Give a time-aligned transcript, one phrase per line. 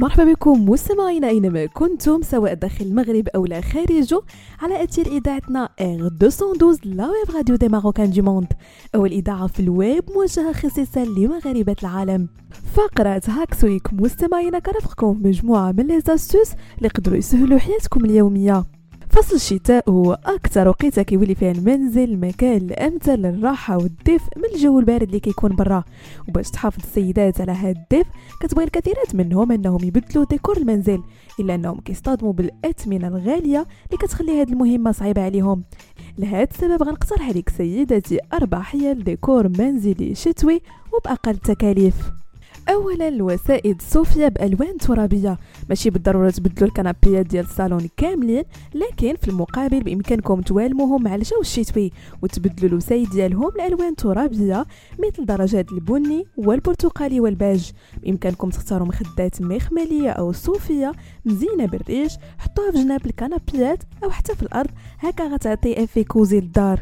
[0.00, 4.20] مرحبا بكم مستمعينا أينما كنتم سواء داخل المغرب أو لا خارجه
[4.60, 8.46] على أثير إذاعتنا R 212 la web radio des Marocains du monde.
[8.94, 12.28] أول إذاعة في الويب موجهة خصيصا لمغاربة العالم.
[12.74, 18.79] فقرة Hacks Week مستمعينا كرفقكم مجموعة من les astuces اللي يقدروا يسهلوا حياتكم اليومية.
[19.10, 25.02] فصل الشتاء هو أكثر وقيته كيولي فيها المنزل المكان الأمثل للراحة والدفء من الجو البارد
[25.02, 25.84] اللي كيكون برا.
[26.28, 28.10] وباش تحافظ السيدات على هاد الدفء
[28.40, 31.02] كتبغي الكثيرات منهم أنهم يبدلوا ديكور المنزل
[31.40, 35.64] إلا أنهم كيصطدموا بالأثمنة الغالية اللي كتخلي هاد المهمة صعيبة عليهم.
[36.18, 40.60] لهذا السبب غنقترح عليك سيداتي أربع حيل ديكور منزلي شتوي
[40.92, 42.19] وبأقل التكاليف
[42.70, 45.38] اولا الوسائد صوفيا بألوان ترابية.
[45.68, 51.92] ماشي بالضرورة تبدلوا الكنابيات ديال الصالون كاملين لكن في المقابل بإمكانكم توالموهم مع الجو الشتوي
[52.22, 54.66] وتبدلوا الوسائد ديالهم لألوان ترابية
[54.98, 57.72] مثل درجات البني والبرتقالي والباج.
[58.02, 60.92] بإمكانكم تختاروا مخدات مخملية أو صوفية
[61.24, 66.80] مزينه بالريش حطوها في جناب الكنابيات أو حتى في الأرض هكا غتعطي effet cosy للدار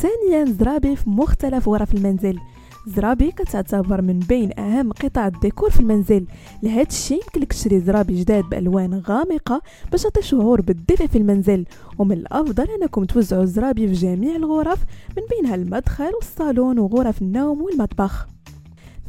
[0.00, 2.38] ثانيا زرابي في مختلف غرف المنزل.
[2.86, 6.26] زرابي كتعتبر من بين أهم قطع الديكور في المنزل.
[6.62, 11.64] لهذا الشيء يمكن لك تشري زرابي جداد بألوان غامقة باش تعطي شعور بالدفء في المنزل.
[11.98, 14.84] ومن الأفضل أنكم توزعوا الزرابي في جميع الغرف
[15.16, 18.26] من بينها المدخل والصالون وغرف النوم والمطبخ.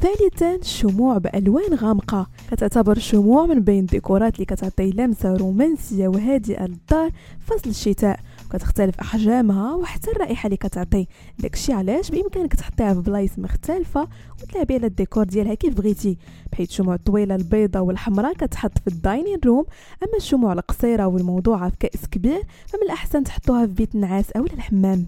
[0.04, 2.26] ثالثا الشموع بألوان غامقة.
[2.50, 7.10] كتعتبر الشموع من بين الديكورات اللي كتعطي لمسة رومانسية وهادئة للدار
[7.40, 8.20] فصل الشتاء.
[8.52, 11.06] كتختلف أحجامها وحتى الرائحة اللي كتعطي.
[11.38, 14.08] داكشي علاش؟ بإمكانك تحطيها في بلايص مختلفة
[14.42, 16.18] وتلعبي على الديكور ديالها كيف بغيتي.
[16.52, 19.64] بحيث الشموع الطويله البيضاء والحمراء كتحط في ال dining room.
[20.02, 25.06] أما الشموع القصيرة والموضوعة في كأس كبير فمن الأحسن تحطوها في بيت النعاس أو الحمام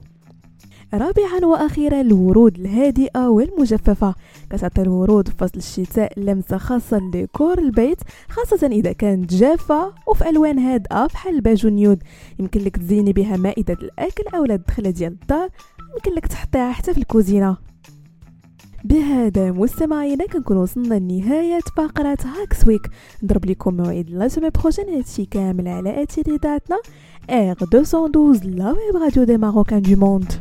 [0.95, 4.14] رابعا وأخيرا الورود الهادئة والمجففة.
[4.51, 7.98] كتعطي الورود في فصل الشتاء لمسة خاصة لديكور البيت
[8.29, 12.02] خاصة إذا كانت جافة وفي ألوان هادئة بحال ال beige وال nude.
[12.39, 15.48] يمكن لك تزيني بها مائدة الأكل أو الدخله ديال الدار
[15.95, 17.57] يمكن لك تحطيها حتى في الكوزينة.
[18.85, 22.86] بهذا مستمعينا كنكون وصلنا لنهاية فقرة Hacks Week
[23.23, 26.77] نضرب لكم موعد la semaine prochaine هادشي كامل على اثير اذاعتنا
[27.30, 30.33] R 212 la web radio des Marocains du monde